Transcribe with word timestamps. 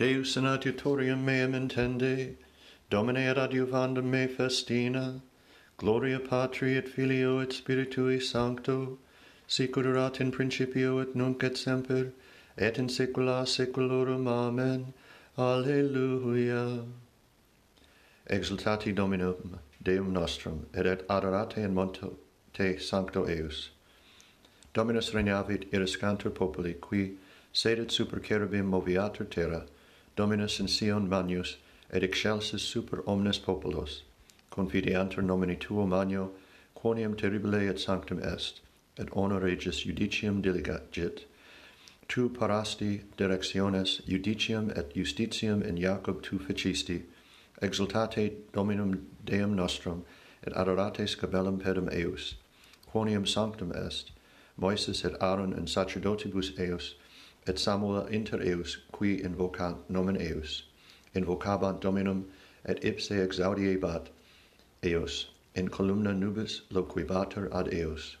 Deus 0.00 0.34
in 0.34 0.44
adiutorium 0.44 1.22
meam 1.24 1.52
intende, 1.52 2.34
Domine 2.88 3.28
ad 3.28 3.36
adiuvandum 3.36 4.04
me 4.04 4.26
festina, 4.26 5.20
Gloria 5.76 6.18
Patri 6.18 6.74
et 6.78 6.88
Filio 6.88 7.38
et 7.40 7.50
Spiritui 7.50 8.18
Sancto, 8.18 8.96
sicur 9.46 9.84
erat 9.84 10.18
in 10.18 10.32
principio 10.32 11.00
et 11.00 11.14
nunc 11.14 11.44
et 11.44 11.58
semper, 11.58 12.12
et 12.56 12.78
in 12.78 12.88
saecula 12.88 13.44
saeculorum. 13.46 14.26
Amen. 14.26 14.94
Alleluia. 15.36 16.82
Exultati 18.30 18.94
Dominum, 18.94 19.58
Deum 19.82 20.14
nostrum, 20.14 20.64
et 20.72 20.86
et 20.86 21.06
adorate 21.10 21.58
in 21.58 21.74
monto, 21.74 22.16
te 22.54 22.78
sancto 22.78 23.26
eus. 23.28 23.68
Dominus 24.72 25.10
regnavit 25.10 25.70
iriscantur 25.70 26.30
populi, 26.30 26.72
qui 26.80 27.18
sedet 27.52 27.90
super 27.90 28.18
cherubim 28.18 28.64
moviatur 28.70 29.28
terra, 29.28 29.66
Dominus 30.20 30.60
in 30.60 30.68
Sion 30.68 31.08
magnus, 31.08 31.56
et 31.90 32.02
excelsis 32.02 32.60
super 32.60 33.02
omnes 33.06 33.38
populos, 33.38 34.02
confideantur 34.50 35.22
nomini 35.22 35.58
tuo 35.58 35.86
magno, 35.86 36.32
quoniam 36.76 37.16
terribile 37.16 37.70
et 37.70 37.80
sanctum 37.80 38.18
est, 38.22 38.60
et 38.98 39.08
honor 39.16 39.40
regis 39.40 39.80
judicium 39.80 40.42
diligit, 40.42 41.24
tu 42.06 42.28
parasti 42.28 43.02
directiones 43.16 44.02
judicium 44.06 44.68
et 44.76 44.92
justitium 44.94 45.62
in 45.62 45.78
Jacob 45.78 46.20
tu 46.20 46.38
fecisti, 46.38 47.04
exultate 47.62 48.52
Dominum 48.52 49.06
Deum 49.24 49.56
nostrum, 49.56 50.04
et 50.46 50.52
adorate 50.52 51.08
scabellum 51.08 51.58
pedum 51.58 51.88
eius, 51.94 52.34
quoniam 52.92 53.26
sanctum 53.26 53.72
est, 53.72 54.10
Moises 54.58 55.02
et 55.02 55.16
Aaron 55.22 55.54
in 55.54 55.66
sacerdotibus 55.66 56.58
eus, 56.58 56.96
et 57.50 57.58
Samuel 57.58 58.06
inter 58.14 58.38
eus 58.38 58.78
qui 58.92 59.20
invocant 59.24 59.78
nomen 59.88 60.16
eus. 60.20 60.62
Invocabant 61.16 61.80
dominum 61.80 62.30
et 62.64 62.84
ipse 62.84 63.10
exaudiebat 63.10 64.06
eos 64.84 65.30
in 65.56 65.66
columna 65.68 66.12
nubis 66.12 66.60
loquibater 66.70 67.48
ad 67.52 67.72
eos. 67.74 68.18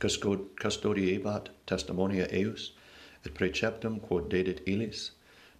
Custod 0.00 0.54
custodiebat 0.60 1.48
testimonia 1.66 2.26
eus 2.30 2.72
et 3.24 3.32
preceptum 3.32 3.98
quod 4.06 4.28
dedit 4.28 4.60
illis 4.66 5.12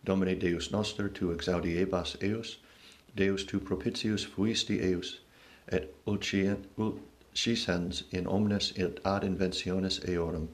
domine 0.05 0.39
deus 0.39 0.71
noster 0.71 1.09
tu 1.09 1.33
exaudiebas 1.35 2.15
eos 2.21 2.59
deus 3.17 3.47
tu 3.47 3.59
propitius 3.59 4.27
fuisti 4.27 4.83
eos 4.83 5.21
et 5.69 5.95
ulcient 6.07 6.69
ulcisens 6.77 8.03
in 8.13 8.27
omnes 8.27 8.73
et 8.77 9.01
ad 9.03 9.25
inventiones 9.25 9.99
eorum. 10.07 10.51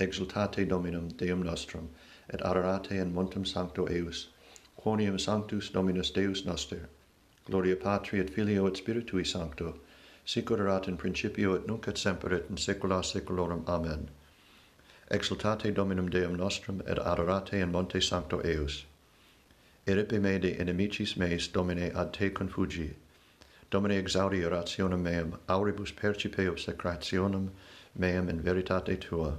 Exultate 0.00 0.68
Dominum 0.68 1.08
Deum 1.08 1.42
nostrum, 1.42 1.90
et 2.30 2.40
adorate 2.42 2.92
in 2.92 3.12
montem 3.12 3.44
sancto 3.44 3.86
eius, 3.86 4.28
quonium 4.78 5.18
sanctus 5.18 5.70
Dominus 5.70 6.12
Deus 6.12 6.44
noster. 6.44 6.88
Gloria 7.46 7.74
Patri 7.74 8.20
et 8.20 8.30
Filio 8.30 8.66
et 8.66 8.74
Spiritui 8.74 9.26
Sancto, 9.26 9.80
sicut 10.24 10.60
erat 10.60 10.86
in 10.86 10.96
principio 10.96 11.54
et 11.54 11.66
nunc 11.66 11.88
et 11.88 11.98
semper 11.98 12.32
et 12.32 12.46
in 12.48 12.56
saecula 12.56 13.02
saeculorum. 13.02 13.64
Amen. 13.66 14.08
Exultate 15.10 15.74
Dominum 15.74 16.08
Deum 16.08 16.36
nostrum 16.36 16.80
et 16.86 16.98
adorate 16.98 17.54
in 17.54 17.72
monte 17.72 18.00
sancto 18.00 18.40
eius. 18.44 18.84
Eripe 19.84 20.20
me 20.20 20.38
de 20.38 20.54
inimicis 20.54 21.16
meis, 21.16 21.48
Domine, 21.48 21.90
ad 21.92 22.12
te 22.12 22.30
confugi. 22.30 22.94
Domine 23.70 24.00
exaudi 24.00 24.44
orationem 24.44 25.00
meam, 25.00 25.38
auribus 25.48 25.90
percipe 25.90 26.46
obsecrationem 26.46 27.48
meam 27.96 28.28
in 28.28 28.40
veritate 28.40 29.00
tua. 29.00 29.38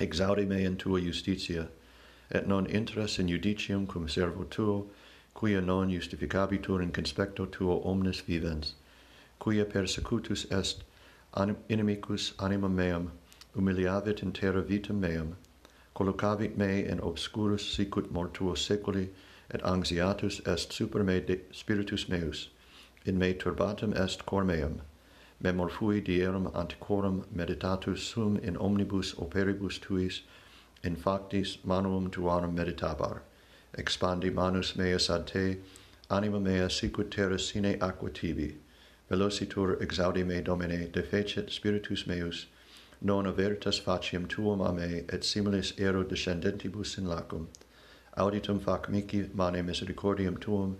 Exaudi 0.00 0.46
me 0.46 0.64
in 0.64 0.76
tua 0.76 1.00
justitia, 1.00 1.68
et 2.30 2.46
non 2.46 2.66
interes 2.66 3.18
in 3.18 3.28
judicium 3.28 3.86
cum 3.86 4.08
servo 4.08 4.44
tuo, 4.44 4.86
quia 5.34 5.60
non 5.60 5.90
justificabitur 5.90 6.82
in 6.82 6.90
conspecto 6.90 7.46
tuo 7.46 7.82
omnes 7.84 8.20
vivens, 8.20 8.74
quia 9.38 9.64
persecutus 9.64 10.50
est 10.50 10.82
anim 11.34 11.56
inimicus 11.68 12.32
anima 12.38 12.68
meam, 12.68 13.12
humiliavit 13.56 14.22
in 14.22 14.32
terra 14.32 14.62
vitam 14.62 14.98
meam, 15.00 15.36
collocavit 15.94 16.56
me 16.56 16.84
in 16.84 16.98
obscurus 17.00 17.74
sicut 17.74 18.12
mortuo 18.12 18.54
seculi, 18.56 19.10
et 19.50 19.60
anxiatus 19.62 20.40
est 20.46 20.72
super 20.72 21.02
me 21.02 21.20
de 21.20 21.40
spiritus 21.50 22.08
meus, 22.08 22.48
in 23.04 23.18
me 23.18 23.34
turbatum 23.34 23.94
est 23.94 24.24
cor 24.24 24.44
meum, 24.44 24.80
memor 25.42 25.68
fui 25.68 26.00
dierum 26.00 26.50
antiquorum 26.52 27.24
meditatus 27.34 28.00
sum 28.00 28.36
in 28.36 28.56
omnibus 28.56 29.14
operibus 29.14 29.80
tuis, 29.80 30.22
in 30.84 30.96
factis 30.96 31.58
manuum 31.64 32.08
tuarum 32.10 32.54
meditabar. 32.54 33.20
Expandi 33.76 34.32
manus 34.32 34.76
meas 34.76 35.10
ad 35.10 35.26
te, 35.26 35.58
anima 36.08 36.38
mea 36.38 36.68
sicut 36.68 37.10
terra 37.10 37.38
sine 37.38 37.76
aqua 37.80 38.10
tibi. 38.10 38.56
Velocitur 39.10 39.80
exaudi 39.80 40.24
me 40.24 40.40
Domine, 40.40 40.88
defecit 40.92 41.50
spiritus 41.50 42.06
meus, 42.06 42.46
non 43.00 43.24
avertas 43.24 43.80
faciam 43.80 44.28
tuum 44.28 44.60
a 44.60 44.72
me, 44.72 45.04
et 45.08 45.22
similis 45.22 45.72
ero 45.78 46.04
descendentibus 46.04 46.98
in 46.98 47.06
lacum. 47.06 47.48
Auditum 48.16 48.60
fac 48.60 48.88
mici 48.88 49.28
mane 49.34 49.62
misericordiam 49.64 50.38
tuum, 50.38 50.76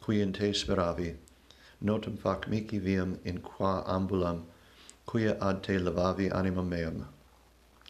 qui 0.00 0.20
in 0.20 0.32
te 0.32 0.52
speravi, 0.52 1.16
notum 1.82 2.18
fac 2.18 2.48
mihi 2.48 2.80
viam 2.80 3.18
in 3.24 3.38
qua 3.40 3.84
ambulam, 3.86 4.44
quia 5.06 5.36
ad 5.40 5.62
te 5.62 5.78
levavi 5.78 6.30
animam 6.30 6.68
meam. 6.68 7.06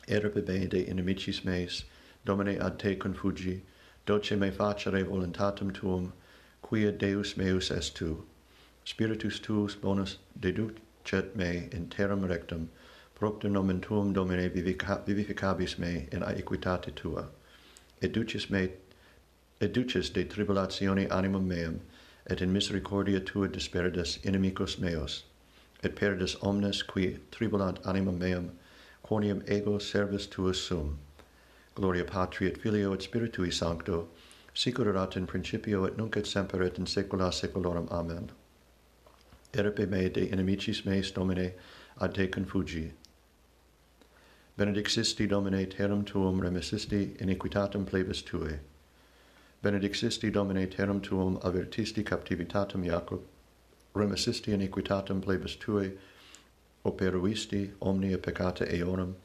Erbe 0.09 0.49
in 0.49 0.71
inimicis 0.71 1.45
meis, 1.45 1.85
Domine 2.25 2.59
ad 2.59 2.79
te 2.79 2.97
confugi, 2.97 3.61
doce 4.05 4.37
me 4.37 4.51
facere 4.51 5.05
voluntatem 5.05 5.73
tuum, 5.73 6.13
quia 6.61 6.91
Deus 6.91 7.37
meus 7.37 7.71
est 7.71 7.95
tu. 7.95 8.25
Spiritus 8.85 9.39
tuus 9.39 9.77
bonus 9.77 10.19
deducet 10.39 11.37
me 11.37 11.69
in 11.71 11.89
terram 11.89 12.29
rectum, 12.29 12.69
propter 13.15 13.49
nomen 13.49 13.81
tuum 13.81 14.13
Domine 14.13 14.51
vivica, 14.51 15.05
vivificabis 15.07 15.79
me 15.79 16.09
in 16.11 16.23
aequitate 16.23 16.93
tua. 16.97 17.29
Educis 18.03 18.51
me, 18.51 18.71
educis 19.61 20.13
de 20.13 20.25
tribulatione 20.25 21.09
animam 21.09 21.47
meam, 21.47 21.81
et 22.27 22.43
in 22.43 22.53
misericordia 22.53 23.21
tua 23.21 23.49
disperdas 23.49 24.19
inimicos 24.25 24.79
meos, 24.79 25.25
et 25.83 25.95
perdas 25.95 26.37
omnes 26.43 26.83
qui 26.83 27.19
tribulant 27.31 27.83
animam 27.85 28.19
meam, 28.19 28.51
quoniam 29.05 29.43
ego 29.49 29.79
servis 29.79 30.27
tuus 30.27 30.61
sum. 30.61 30.99
Gloria 31.75 32.05
Patri 32.05 32.47
et 32.47 32.59
Filio 32.59 32.93
et 32.93 33.01
Spiritui 33.01 33.53
Sancto, 33.53 34.09
sicur 34.55 34.87
erat 34.87 35.17
in 35.17 35.27
principio 35.27 35.85
et 35.85 35.97
nunc 35.97 36.17
et 36.17 36.27
semper 36.27 36.63
et 36.63 36.79
in 36.79 36.87
saecula 36.87 37.31
saeculorum. 37.31 37.87
Amen. 37.91 38.31
Erpe 39.53 39.89
me 39.89 40.09
de 40.09 40.27
inimicis 40.27 40.85
meis, 40.85 41.11
Domine, 41.11 41.53
ad 42.01 42.15
te 42.15 42.27
confugi. 42.29 42.93
Benedixisti, 44.59 45.29
Domine, 45.29 45.67
terram 45.67 46.05
tuum 46.05 46.41
remissisti, 46.41 47.17
iniquitatem 47.19 47.85
plebis 47.87 48.23
tuae 48.23 48.59
benedixisti 49.63 50.31
Domine 50.31 50.67
terram 50.67 51.01
tuum 51.01 51.39
avertisti 51.43 52.05
captivitatem 52.05 52.85
Iacob, 52.85 53.23
remissisti 53.95 54.53
iniquitatem 54.53 55.23
plebis 55.23 55.57
tue, 55.57 55.93
operuisti 56.85 57.71
omnia 57.81 58.19
peccata 58.19 58.67
eorum, 58.73 59.17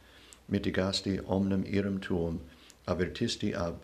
mitigasti 0.49 1.19
omnem 1.27 1.63
iram 1.65 1.99
tuum, 1.99 2.39
avertisti 2.87 3.53
ab 3.53 3.81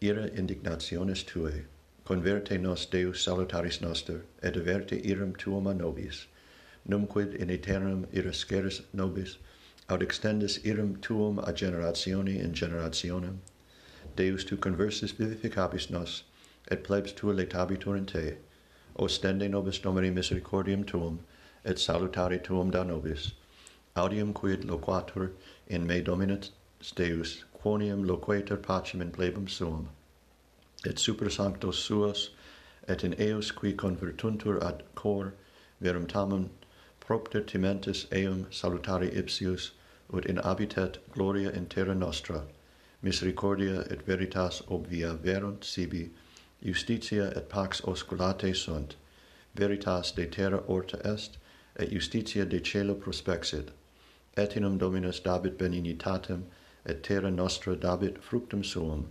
ira 0.00 0.28
indignationes 0.28 1.24
tuae. 1.24 1.64
Converte 2.04 2.58
nos 2.58 2.86
Deus 2.86 3.24
salutaris 3.24 3.80
noster, 3.80 4.22
et 4.42 4.54
averte 4.54 5.04
iram 5.04 5.34
tuum 5.36 5.66
a 5.66 5.74
nobis, 5.74 6.26
numquid 6.88 7.34
in 7.34 7.50
aeternum 7.50 8.06
irasceris 8.14 8.82
nobis, 8.94 9.36
aut 9.90 10.00
extendis 10.00 10.58
iram 10.64 10.96
tuum 11.02 11.38
a 11.38 11.52
generatione 11.52 12.38
in 12.38 12.54
generationem, 12.54 13.38
Deus 14.18 14.44
tu 14.44 14.56
conversis 14.56 15.12
vivificabis 15.12 15.90
nos, 15.90 16.24
et 16.72 16.82
plebs 16.82 17.12
tua 17.12 17.32
laetabitur 17.32 17.96
in 17.96 18.04
te, 18.04 18.36
ostende 18.98 19.48
nobis 19.48 19.78
nomini 19.84 20.10
misericordium 20.12 20.84
tuum, 20.84 21.20
et 21.64 21.76
salutari 21.76 22.42
tuum 22.42 22.68
da 22.68 22.82
nobis, 22.82 23.30
audium 23.94 24.32
quid 24.32 24.64
loquatur 24.64 25.30
in 25.68 25.86
me 25.86 26.02
dominat 26.02 26.50
Deus, 26.96 27.44
quonium 27.62 28.04
loquetur 28.04 28.56
pacem 28.56 29.00
in 29.00 29.12
plebum 29.12 29.46
suum, 29.46 29.88
et 30.84 30.98
super 30.98 31.26
sanctos 31.26 31.76
suos, 31.76 32.30
et 32.88 33.04
in 33.04 33.14
eos 33.20 33.52
qui 33.52 33.72
convertuntur 33.72 34.60
ad 34.60 34.82
cor, 34.96 35.32
verum 35.80 36.08
tamen 36.08 36.50
propter 36.98 37.40
timentis 37.40 38.06
eum 38.10 38.46
salutari 38.50 39.14
ipsius, 39.14 39.70
ut 40.12 40.26
in 40.26 40.38
habitet 40.38 40.98
gloria 41.12 41.50
in 41.50 41.66
terra 41.66 41.94
nostra, 41.94 42.42
misericordia 43.02 43.84
et 43.90 44.06
veritas 44.06 44.62
obvia 44.68 45.14
verunt 45.14 45.64
sibi, 45.64 46.10
justitia 46.60 47.32
et 47.36 47.48
pax 47.48 47.80
osculate 47.84 48.54
sunt, 48.54 48.96
veritas 49.54 50.12
de 50.12 50.26
terra 50.26 50.62
orta 50.66 50.98
est, 51.04 51.38
et 51.76 51.90
justitia 51.92 52.44
de 52.44 52.60
cielo 52.60 52.94
prospexit. 52.94 53.68
Etinum 54.36 54.78
Dominus 54.78 55.20
dabit 55.20 55.56
benignitatem, 55.58 56.44
et 56.84 57.02
terra 57.02 57.30
nostra 57.30 57.76
dabit 57.76 58.22
fructum 58.22 58.64
suum. 58.64 59.08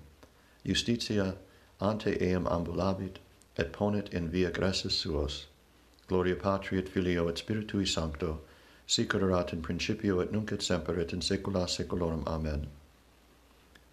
Justitia 0.65 1.35
ante 1.79 2.21
eam 2.21 2.45
ambulabit, 2.45 3.17
et 3.57 3.71
ponet 3.71 4.13
in 4.13 4.29
via 4.29 4.51
graces 4.51 4.93
suos. 4.93 5.47
Gloria 6.07 6.35
Patri 6.35 6.77
et 6.77 6.89
Filio 6.89 7.27
et 7.27 7.35
Spiritui 7.35 7.87
Sancto, 7.87 8.41
sic 8.85 9.13
erat 9.13 9.53
in 9.53 9.61
principio 9.61 10.19
et 10.19 10.31
nunc 10.31 10.51
et 10.51 10.61
semper 10.61 10.99
et 10.99 11.13
in 11.13 11.19
saecula 11.19 11.67
saeculorum. 11.67 12.23
Amen 12.25 12.67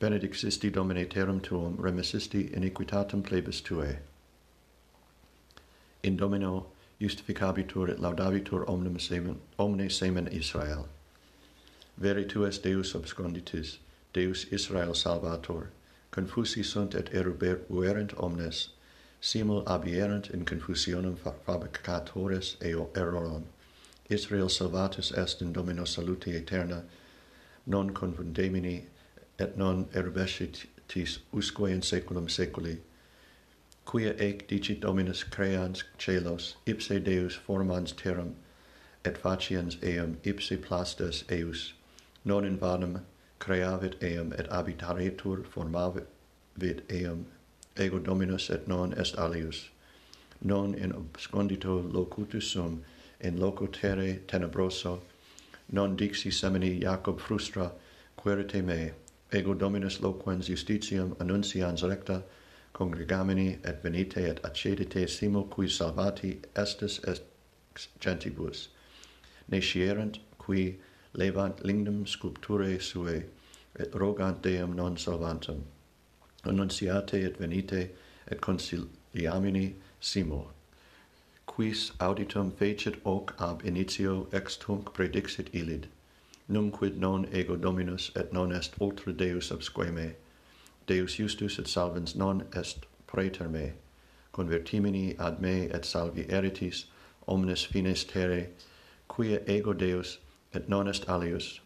benedixisti 0.00 0.70
Domine 0.70 1.06
Terum 1.06 1.40
Tuum, 1.40 1.76
remissisti 1.76 2.50
iniquitatem 2.52 3.22
plebis 3.22 3.62
Tuae. 3.62 3.98
In 6.02 6.16
Domino 6.16 6.66
justificabitur 7.00 7.88
et 7.90 7.98
laudabitur 7.98 8.68
omnem 8.68 8.98
semen, 8.98 9.40
omne 9.58 9.90
semen 9.90 10.28
Israel. 10.28 10.88
Veri 11.96 12.24
tu 12.24 12.44
es 12.44 12.58
Deus 12.58 12.94
absconditis, 12.94 13.78
Deus 14.12 14.46
Israel 14.52 14.94
salvator, 14.94 15.68
confusi 16.10 16.64
sunt 16.64 16.94
et 16.94 17.10
eruberent 17.14 18.14
omnes, 18.18 18.68
simul 19.20 19.62
abierent 19.66 20.30
in 20.30 20.44
confusionem 20.44 21.16
fabricatores 21.16 22.56
eo 22.62 22.90
errorum, 22.94 23.44
Israel 24.10 24.48
salvatus 24.48 25.12
est 25.12 25.40
in 25.40 25.52
Domino 25.52 25.84
salute 25.84 26.26
aeterna, 26.26 26.82
non 27.66 27.90
confundemini 27.90 28.84
et 29.38 29.56
non 29.56 29.86
erubescit 29.94 30.66
tis 30.88 31.18
usque 31.32 31.70
in 31.70 31.80
saeculum 31.80 32.28
saeculi, 32.28 32.78
quia 33.84 34.14
ec 34.18 34.46
dicit 34.48 34.80
Dominus 34.80 35.24
creans 35.24 35.84
celos, 35.98 36.54
ipse 36.66 37.02
Deus 37.02 37.34
formans 37.34 37.92
terram, 37.92 38.36
et 39.04 39.18
faciens 39.18 39.76
eum 39.82 40.18
ipse 40.24 40.56
plastas 40.56 41.24
eus, 41.30 41.74
non 42.24 42.44
in 42.44 42.56
vanum 42.56 43.04
creavit 43.40 44.02
eum 44.02 44.32
et 44.32 44.48
habitaretur 44.48 45.44
formavit 45.44 46.06
eum, 46.90 47.26
ego 47.76 47.98
Dominus 47.98 48.50
et 48.50 48.66
non 48.68 48.92
est 48.94 49.18
alius, 49.18 49.68
non 50.40 50.74
in 50.74 50.92
obscondito 50.92 51.80
locutus 51.92 52.46
sum, 52.46 52.84
in 53.20 53.38
loco 53.38 53.66
terre 53.66 54.20
tenebroso, 54.26 55.00
non 55.72 55.96
dixi 55.96 56.30
semini 56.30 56.80
Jacob 56.80 57.18
frustra, 57.20 57.72
querite 58.16 58.62
me, 58.62 58.92
ego 59.34 59.54
dominus 59.54 60.00
loquens 60.00 60.48
justitium 60.48 61.16
annuncians 61.16 61.82
recta, 61.82 62.22
congregamini 62.72 63.58
et 63.64 63.82
venite 63.82 64.18
et 64.18 64.40
accedite 64.42 65.08
simo 65.08 65.44
qui 65.44 65.68
salvati 65.68 66.38
estis 66.54 67.00
est 67.06 67.22
gentibus. 68.00 68.68
Ne 69.48 69.60
scierent, 69.60 70.18
qui 70.38 70.76
levant 71.14 71.64
lignum 71.64 72.06
sculpturae 72.06 72.80
suae, 72.80 73.24
et 73.78 73.92
rogant 73.94 74.40
Deum 74.42 74.74
non 74.74 74.96
salvantem. 74.96 75.62
Annunciate 76.44 77.14
et 77.14 77.36
venite, 77.36 77.90
et 78.30 78.40
conciliamini 78.40 79.74
simo. 80.00 80.50
Quis 81.46 81.92
auditum 82.00 82.52
fecit 82.52 82.96
hoc 83.04 83.34
ab 83.38 83.62
initio 83.64 84.28
ex 84.32 84.56
tunc 84.56 84.92
predixit 84.94 85.48
illid, 85.52 85.86
num 86.46 86.70
quid 86.70 86.98
non 87.00 87.26
ego 87.32 87.56
dominus 87.56 88.10
et 88.14 88.30
non 88.30 88.52
est 88.52 88.74
ultra 88.78 89.12
Deus 89.12 89.50
absque 89.50 89.90
me, 89.90 90.14
Deus 90.86 91.14
justus 91.14 91.58
et 91.58 91.66
salvens 91.66 92.14
non 92.14 92.44
est 92.54 92.84
praeter 93.06 93.48
me, 93.48 93.72
convertimini 94.30 95.16
ad 95.18 95.40
me 95.40 95.70
et 95.72 95.86
salvi 95.86 96.26
eritis, 96.28 96.84
omnes 97.26 97.64
fines 97.64 98.04
terre, 98.04 98.48
quia 99.08 99.40
ego 99.46 99.72
Deus 99.72 100.18
et 100.52 100.68
non 100.68 100.86
est 100.86 101.08
alius, 101.08 101.60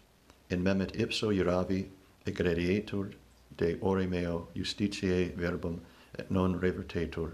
in 0.49 0.63
memet 0.63 0.95
ipso 0.95 1.31
iravi 1.31 1.89
egredietur 2.25 3.15
de 3.57 3.77
ore 3.83 4.07
meo 4.07 4.47
justitiae 4.55 5.35
verbum 5.35 5.81
et 6.17 6.31
non 6.31 6.55
revertetur, 6.61 7.33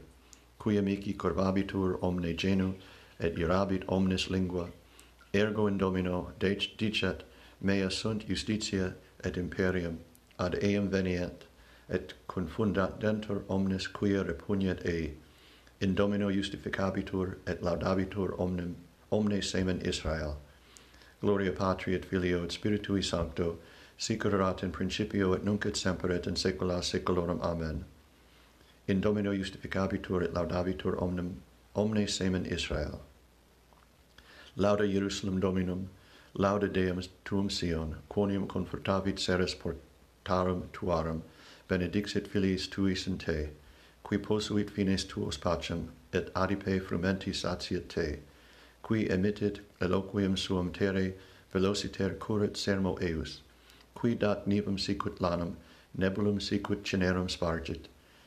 quia 0.58 0.80
mihi 0.80 1.14
corvabitur 1.14 1.98
omne 2.02 2.34
genu 2.34 2.74
et 3.20 3.36
irabit 3.36 3.84
omnes 3.86 4.30
lingua, 4.30 4.70
ergo 5.34 5.66
in 5.66 5.76
domino 5.76 6.32
dicet 6.38 7.24
mea 7.64 7.90
sunt 7.90 8.28
justitia 8.28 8.92
et 9.24 9.36
imperium, 9.36 9.98
ad 10.38 10.54
eam 10.62 10.88
venient 10.90 11.44
et 11.88 12.14
confundat 12.28 13.00
dentor 13.00 13.42
omnes 13.48 13.86
quia 13.86 14.22
repugnet 14.22 14.84
ei, 14.84 15.14
in 15.80 15.94
domino 15.94 16.28
justificabitur 16.28 17.36
et 17.46 17.62
laudabitur 17.62 18.34
omnem, 18.38 18.76
omne 19.10 19.42
semen 19.42 19.80
Israel. 19.80 20.36
Gloria 21.20 21.52
Patri 21.52 21.94
et 21.94 22.04
Filio 22.04 22.44
et 22.44 22.50
Spiritui 22.50 23.02
Sancto, 23.02 23.58
sic 23.96 24.24
erat 24.24 24.62
in 24.62 24.70
principio 24.70 25.32
et 25.32 25.44
nunc 25.44 25.64
et 25.66 25.76
semper 25.76 26.10
et 26.12 26.26
in 26.26 26.34
saecula 26.34 26.82
saeculorum. 26.82 27.40
Amen. 27.42 27.84
In 28.88 29.00
domino 29.00 29.32
justificabitur 29.32 30.22
et 30.22 30.34
laudabitur 30.34 31.02
omnem, 31.02 31.40
omne 31.74 32.06
semen 32.06 32.44
Israel. 32.44 33.00
Lauda 34.56 34.86
Jerusalem 34.86 35.40
Dominum, 35.40 35.88
laude 36.36 36.72
Deum 36.72 37.00
tuum 37.24 37.48
Sion, 37.48 37.94
quonium 38.10 38.48
confortavit 38.48 39.20
seres 39.20 39.54
portarum 39.54 40.64
tuarum, 40.72 41.22
benedixit 41.68 42.26
filiis 42.26 42.68
tuis 42.68 43.06
in 43.06 43.16
te, 43.16 43.50
qui 44.02 44.18
posuit 44.18 44.68
fines 44.68 45.04
tuos 45.04 45.38
pacem, 45.38 45.90
et 46.12 46.32
adipe 46.34 46.82
frumenti 46.82 47.32
satiet 47.32 47.88
te, 47.88 48.18
qui 48.82 49.06
emitit 49.06 49.60
eloquium 49.80 50.36
suum 50.36 50.72
terre, 50.72 51.14
velociter 51.52 52.18
curat 52.18 52.56
sermo 52.56 52.98
eus, 53.00 53.42
qui 53.94 54.16
dat 54.16 54.48
nivum 54.48 54.76
sicut 54.76 55.20
lanum, 55.20 55.54
nebulum 55.96 56.42
sicut 56.42 56.82
cinerum 56.82 57.28
spargit, 57.28 57.86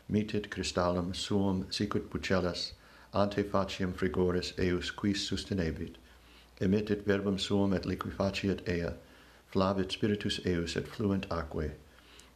mitit 0.09 0.49
crystallum 0.49 1.13
suum 1.13 1.65
sicut 1.69 2.09
pucellas, 2.09 2.71
ante 3.13 3.43
faciem 3.43 3.93
frigoris 3.93 4.53
eus 4.57 4.91
quis 4.91 5.29
sustenebit, 5.29 5.95
emittit 6.59 7.05
verbum 7.05 7.37
suum 7.37 7.73
et 7.73 7.85
liquefaciet 7.85 8.67
ea, 8.67 8.93
flavit 9.47 9.91
spiritus 9.91 10.39
eius 10.45 10.75
et 10.75 10.87
fluent 10.87 11.25
aquae, 11.29 11.71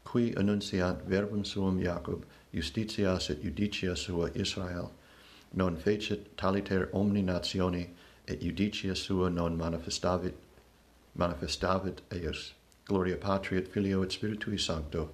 qui 0.06 0.34
annunciant 0.36 1.02
verbum 1.08 1.44
suum 1.46 1.80
Jacob, 1.80 2.26
justitias 2.54 3.30
et 3.30 3.42
judicia 3.44 3.96
sua 3.96 4.30
Israel, 4.36 4.92
non 5.54 5.76
fecit 5.76 6.38
taliter 6.38 6.90
omni 6.94 7.22
nationi, 7.22 7.90
et 8.28 8.42
judicia 8.42 8.96
sua 8.96 9.30
non 9.30 9.58
manifestavit, 9.58 10.36
manifestavit 11.16 12.02
eius. 12.12 12.54
Gloria 12.86 13.16
Patri 13.16 13.58
et 13.58 13.68
Filio 13.68 14.02
et 14.04 14.12
Spiritui 14.12 14.60
Sancto, 14.60 15.10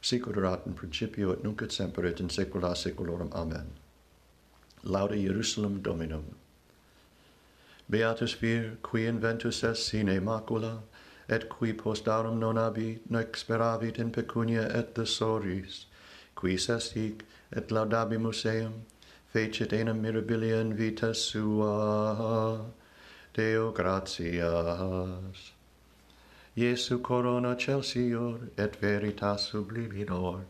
sic 0.00 0.26
ut 0.26 0.36
erat 0.36 0.66
in 0.66 0.74
principio 0.74 1.32
et 1.32 1.42
nunc 1.44 1.62
et 1.62 1.72
semper 1.72 2.06
et 2.06 2.20
in 2.20 2.28
saecula 2.28 2.74
saeculorum. 2.74 3.30
Amen. 3.32 3.66
Laude 4.84 5.16
Jerusalem 5.16 5.82
Dominum. 5.82 6.24
Beatus 7.90 8.34
vir, 8.34 8.76
qui 8.82 9.06
inventus 9.06 9.64
est 9.64 9.76
sine 9.76 10.20
macula, 10.20 10.82
et 11.28 11.48
qui 11.48 11.72
postarum 11.72 12.38
non 12.38 12.58
abit, 12.58 13.00
nec 13.10 13.36
speravit 13.36 13.98
in 13.98 14.10
pecunia 14.10 14.68
et 14.78 14.94
thesauris, 14.94 15.86
quis 16.34 16.68
est 16.68 16.92
hic, 16.96 17.24
et 17.50 17.70
laudabimus 17.70 18.44
eum, 18.44 18.84
fecit 19.32 19.72
enim 19.72 20.02
mirabilia 20.02 20.60
in 20.60 20.74
vita 20.74 21.14
sua, 21.14 22.60
Deo 23.34 23.72
gratias. 23.72 25.52
Iesu 26.56 27.00
corona 27.00 27.54
celsior, 27.56 28.50
et 28.58 28.76
veritas 28.76 29.50
subliminor, 29.50 30.44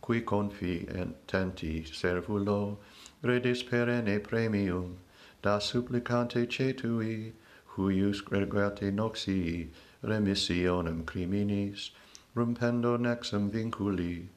qui 0.00 0.22
confi 0.22 0.88
tenti 1.26 1.84
servulo, 1.84 2.78
redis 3.22 3.62
perenne 3.62 4.20
premium, 4.20 4.96
da 5.42 5.58
supplicante 5.58 6.46
cetui, 6.46 7.32
huius 7.74 8.22
regrete 8.30 8.92
noxii, 8.92 9.68
remissionem 10.02 11.04
criminis, 11.04 11.90
rumpendo 12.34 12.98
nexum 12.98 13.50
vinculi, 13.50 14.28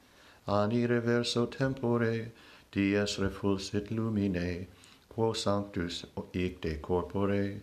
ani 0.47 0.87
reverso 0.87 1.45
tempore, 1.49 2.31
dies 2.71 3.17
refulsit 3.17 3.89
lumine, 3.89 4.67
quo 5.09 5.33
sanctus 5.33 6.05
ic 6.33 6.61
de 6.61 6.75
corpore, 6.77 7.59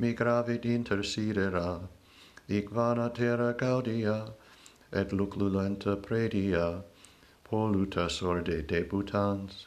migravit 0.00 0.64
inter 0.64 1.02
sidera, 1.02 1.80
ic 2.48 2.70
vana 2.70 3.10
terra 3.10 3.52
gaudia, 3.54 4.32
et 4.92 5.10
luclulenta 5.10 5.96
predia, 5.96 6.82
polluta 7.44 8.08
sorde 8.08 8.62
debutans, 8.62 9.66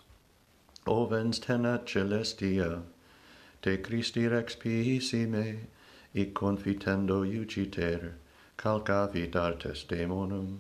ovens 0.86 1.40
tenet 1.40 1.86
celestia, 1.86 2.82
te 3.62 3.78
Christi 3.78 4.28
rex 4.28 4.56
pisi 4.56 5.26
me, 5.26 5.68
i 6.14 6.26
confitendo 6.26 7.24
iuciter, 7.24 8.14
calcavit 8.58 9.36
artes 9.36 9.84
demonum. 9.84 10.58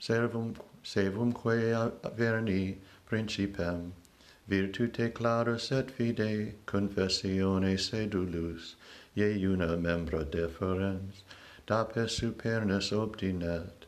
Servum, 0.00 0.54
sevumque 0.82 1.72
averni 2.02 2.76
principem, 3.06 3.92
virtute 4.48 5.12
clarus 5.14 5.70
et 5.72 5.90
fide 5.90 6.54
confessione 6.66 7.78
sedulus, 7.78 8.74
iuna 9.16 9.76
membra 9.76 10.24
deferens, 10.24 11.22
dapes 11.66 12.12
supernes 12.12 12.90
obtinet, 12.92 13.86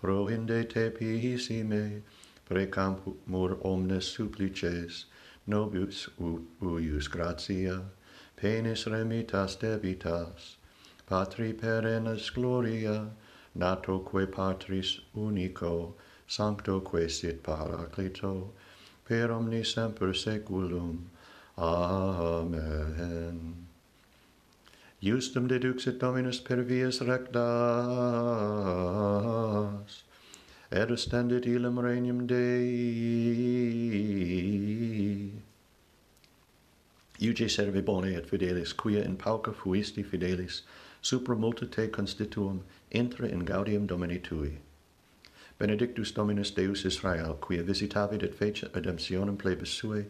prohinde 0.00 0.68
te 0.68 0.90
pisi 0.90 1.62
me, 1.62 2.02
precamur 2.48 3.58
omnes 3.64 4.04
supplices, 4.04 5.06
nobis 5.46 6.08
uius 6.18 7.08
gratia, 7.08 7.82
penis 8.36 8.86
remitas 8.86 9.56
debitas, 9.56 10.56
patri 11.06 11.52
perennes 11.52 12.30
gloria, 12.30 13.10
natoque 13.56 14.26
patris 14.26 15.00
unico, 15.14 15.94
sanctoque 16.28 17.10
sit 17.10 17.42
paraclito, 17.42 18.52
per 19.04 19.30
omni 19.30 19.62
semper 19.62 20.14
seculum. 20.14 21.10
Amen. 21.58 23.66
Justum 25.02 25.46
deduxit 25.46 25.98
Dominus 25.98 26.40
per 26.40 26.62
vias 26.62 27.00
rectas, 27.00 27.42
et 30.76 30.90
ostendit 30.90 31.46
ilum 31.46 31.78
regnum 31.78 32.26
Dei. 32.26 32.66
Iuge 37.18 37.48
serve 37.48 37.82
bone 37.82 38.14
et 38.14 38.26
fidelis, 38.26 38.72
quia 38.76 39.02
in 39.02 39.16
pauca 39.16 39.52
fuisti 39.52 40.04
fidelis, 40.04 40.62
supra 41.00 41.34
multa 41.34 41.66
te 41.66 41.88
constituum, 41.88 42.60
intra 42.90 43.26
in 43.26 43.44
gaudium 43.44 43.86
Domini 43.86 44.18
tui. 44.18 44.58
Benedictus 45.58 46.12
Dominus 46.12 46.50
Deus 46.50 46.84
Israel, 46.84 47.38
quia 47.40 47.62
visitavit 47.62 48.22
et 48.22 48.34
fecit 48.34 48.70
redemptionem 48.74 49.38
plebis 49.38 49.68
sui, 49.68 50.04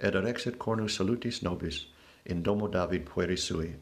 et 0.00 0.14
erexit 0.14 0.58
cornus 0.58 0.94
salutis 0.94 1.42
nobis, 1.42 1.86
in 2.24 2.42
domo 2.42 2.68
David 2.68 3.04
pueri 3.04 3.36
sui. 3.36 3.76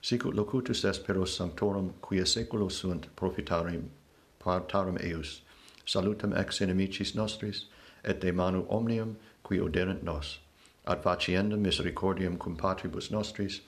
Sicut 0.00 0.34
locutus 0.34 0.84
est 0.84 1.04
peros 1.06 1.36
sanctorum, 1.36 1.92
quia 2.00 2.24
seculo 2.24 2.70
sunt 2.70 3.14
profitarim, 3.16 3.90
partarum 4.38 4.96
eus 5.02 5.43
salutem 5.86 6.32
ex 6.36 6.60
inimicis 6.60 7.14
nostris, 7.14 7.64
et 8.04 8.20
de 8.20 8.32
manu 8.32 8.66
omnium 8.68 9.16
qui 9.42 9.60
oderent 9.60 10.02
nos, 10.02 10.38
ad 10.86 11.02
faciendam 11.02 11.60
misericordium 11.60 12.38
cum 12.38 12.56
patribus 12.56 13.10
nostris, 13.10 13.60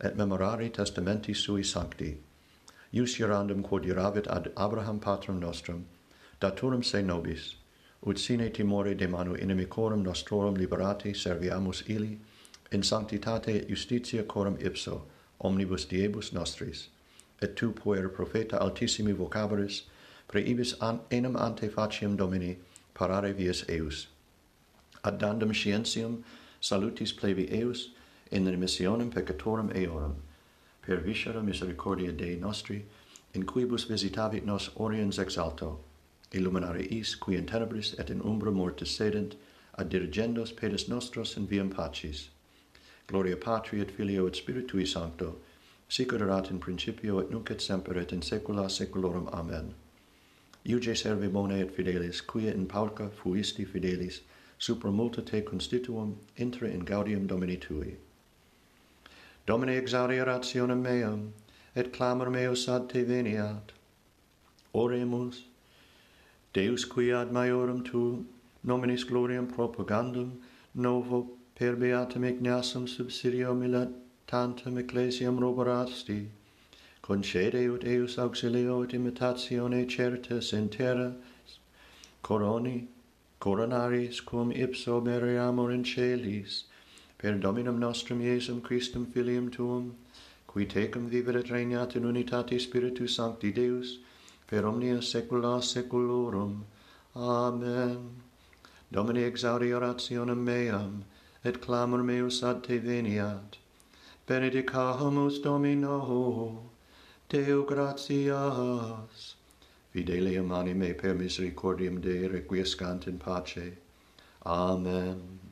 et 0.00 0.16
memorari 0.16 0.70
testamenti 0.70 1.34
sui 1.34 1.62
sancti, 1.62 2.16
ius 2.92 3.16
gerandum 3.16 3.62
quod 3.62 3.84
iravit 3.84 4.26
ad 4.26 4.52
Abraham 4.56 5.00
patrum 5.00 5.38
nostrum, 5.40 5.84
daturum 6.40 6.84
se 6.84 7.02
nobis, 7.02 7.54
ut 8.06 8.18
sine 8.18 8.50
timore 8.50 8.94
de 8.94 9.06
manu 9.06 9.34
inimicorum 9.34 10.02
nostrorum 10.02 10.56
liberati 10.56 11.14
serviamus 11.14 11.82
ili, 11.88 12.18
in 12.72 12.82
sanctitate 12.82 13.56
et 13.56 13.68
justitia 13.68 14.22
corum 14.22 14.56
ipso, 14.60 15.02
omnibus 15.40 15.86
diebus 15.86 16.32
nostris, 16.32 16.88
et 17.40 17.54
tu 17.56 17.72
puer 17.72 18.08
profeta 18.08 18.58
altissimi 18.58 19.12
vocabaris, 19.12 19.82
praeibis 20.28 20.74
an 20.80 21.00
enim 21.10 21.36
ante 21.36 21.68
faciam 21.68 22.16
Domini 22.16 22.56
parare 22.94 23.34
vias 23.34 23.64
eius. 23.68 24.06
Ad 25.04 25.18
dandum 25.20 25.52
scientium 25.52 26.22
salutis 26.60 27.12
plebi 27.12 27.50
eius 27.52 27.88
in 28.30 28.46
remissionem 28.46 29.12
peccatorum 29.12 29.70
eorum, 29.76 30.14
per 30.82 30.96
viscera 30.96 31.42
misericordia 31.42 32.12
Dei 32.12 32.36
nostri, 32.36 32.84
in 33.34 33.44
quibus 33.44 33.86
visitavit 33.86 34.44
nos 34.44 34.70
oriens 34.76 35.18
exalto, 35.18 35.78
illuminare 36.32 36.86
is, 36.90 37.14
qui 37.14 37.36
in 37.36 37.46
tenebris 37.46 37.98
et 37.98 38.10
in 38.10 38.20
umbra 38.22 38.50
mortis 38.50 38.90
sedent, 38.90 39.34
ad 39.76 39.90
dirigendos 39.90 40.54
pedes 40.56 40.88
nostros 40.88 41.36
in 41.36 41.46
viam 41.46 41.70
pacis. 41.70 42.28
Gloria 43.06 43.36
Patri 43.36 43.80
et 43.80 43.90
Filio 43.90 44.26
et 44.26 44.34
Spiritui 44.34 44.86
Sancto, 44.86 45.36
sic 45.88 46.12
erat 46.12 46.50
in 46.50 46.58
principio 46.58 47.18
et 47.18 47.30
nunc 47.30 47.50
et 47.50 47.60
semper 47.60 47.98
et 47.98 48.12
in 48.12 48.20
saecula 48.20 48.70
saeculorum. 48.70 49.28
Amen. 49.32 49.74
Iuge 50.66 50.96
serve 50.96 51.30
bone 51.32 51.60
et 51.60 51.76
fidelis, 51.76 52.20
quia 52.26 52.52
in 52.52 52.66
pauca 52.66 53.10
fuisti 53.10 53.66
fidelis, 53.66 54.20
super 54.58 54.90
multa 54.90 55.22
te 55.22 55.42
constituum, 55.42 56.16
intra 56.36 56.68
in 56.68 56.84
gaudium 56.84 57.26
Domini 57.26 57.56
tui. 57.56 57.96
Domine 59.46 59.76
exaudi 59.80 60.24
rationem 60.24 60.82
meam, 60.82 61.34
et 61.76 61.92
clamor 61.92 62.30
meus 62.30 62.66
ad 62.68 62.88
te 62.88 63.04
veniat. 63.04 63.72
Oremus, 64.74 65.42
Deus 66.54 66.84
qui 66.84 67.10
ad 67.10 67.30
maiorum 67.30 67.84
tu 67.84 68.26
nominis 68.64 69.04
gloriam 69.04 69.46
propagandum 69.46 70.40
novo 70.74 71.36
per 71.54 71.76
beatam 71.76 72.24
Ignasum 72.24 72.86
subsidio 72.88 73.52
militantem 73.54 74.78
ecclesiam 74.78 75.38
roborasti, 75.38 76.28
concede 77.04 77.68
ut 77.70 77.84
eius 77.84 78.16
auxilio 78.16 78.82
et 78.82 78.94
imitatione 78.98 79.86
certes 79.86 80.54
in 80.54 80.70
terra 80.70 81.14
coroni 82.22 82.86
coronaris 83.42 84.24
cum 84.24 84.50
ipso 84.50 85.02
mereamur 85.02 85.70
in 85.70 85.84
celis 85.84 86.62
per 87.18 87.34
dominum 87.34 87.78
nostrum 87.78 88.22
Iesum 88.22 88.62
Christum 88.62 89.04
filium 89.04 89.50
tuum 89.50 89.94
qui 90.46 90.64
tecum 90.64 91.10
vivere 91.10 91.42
regnat 91.42 91.94
in 91.94 92.04
unitate 92.04 92.58
spiritus 92.58 93.16
sancti 93.16 93.52
deus 93.52 93.98
per 94.46 94.62
omnia 94.62 94.96
saecula 94.96 95.60
saeculorum. 95.62 96.64
Amen. 97.14 98.22
Domine 98.90 99.30
exaudi 99.30 99.72
orationem 99.78 100.42
meam 100.42 101.04
et 101.44 101.60
clamor 101.60 102.02
meus 102.02 102.42
ad 102.42 102.62
te 102.64 102.78
veniat 102.78 103.58
benedicamus 104.26 105.42
domino. 105.42 106.70
Deo 107.34 107.64
gratias. 107.64 109.34
Fidelium 109.92 110.52
anime 110.52 110.94
per 110.94 111.14
misericordiam 111.14 112.00
Dei 112.00 112.28
requiescant 112.28 113.08
in 113.08 113.18
pace. 113.18 113.76
Amen. 114.46 115.43